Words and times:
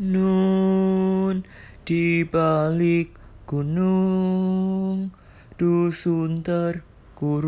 Nun 0.00 1.44
di 1.84 2.24
balik 2.24 3.20
gunung 3.44 5.12
dusun 5.60 6.40
terkurung 6.40 7.44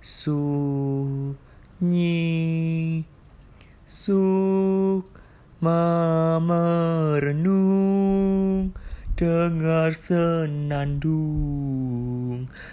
sunyi 0.00 1.44
sukma 3.84 4.80
merenung 6.40 7.52
dengar 9.12 9.92
senandung 9.92 10.88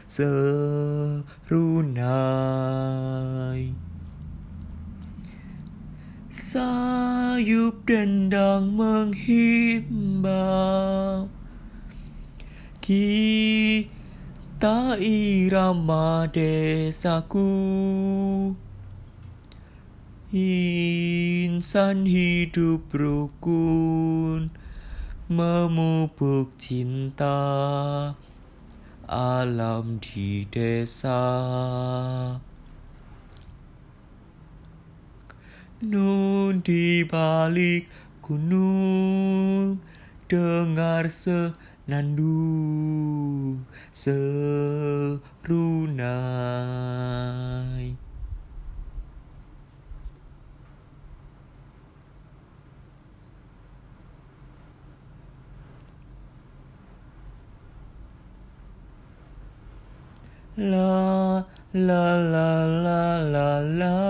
serunai 0.07 1.36
Sayup 6.36 7.88
dendang 7.88 8.75
menghimbau. 8.75 10.27
Kita 12.84 13.39
irama 14.99 16.27
desaku. 16.27 17.48
Insan 20.35 22.03
hidup 22.03 22.91
rukun 22.91 24.52
Memupuk 25.31 26.52
cinta 26.59 27.39
Alam 29.08 30.03
di 30.03 30.44
desa 30.52 31.23
Nun 36.45 36.62
di 36.62 37.02
balik 37.02 37.90
gunung 38.22 39.81
dengar 40.30 41.09
senandung 41.09 42.30
serunai. 43.89 45.25
La 60.62 61.41
la 61.73 62.06
la 62.22 62.69
la 62.69 63.17
la 63.34 63.66
la 63.66 64.05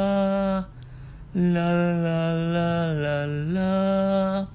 La 1.35 1.67
la 1.67 2.31
la 2.31 2.95
la 2.95 3.27
la. 3.27 4.47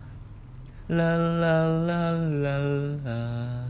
La 0.89 1.13
la 1.13 1.69
la 1.69 2.17
la 2.17 2.57
la. 3.05 3.69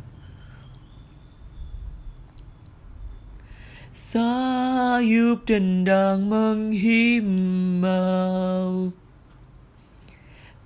Sayup 3.90 5.42
dendang 5.42 6.30
menghimbau. 6.30 7.34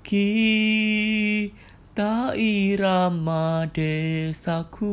Kita 0.04 1.16
irama 2.36 3.72
desaku 3.72 4.92